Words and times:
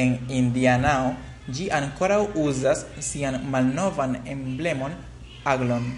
En 0.00 0.12
Indianao 0.40 1.08
ĝi 1.56 1.66
ankoraŭ 1.78 2.20
uzas 2.44 2.84
sian 3.10 3.40
malnovan 3.56 4.18
emblemon, 4.38 4.98
aglon. 5.56 5.92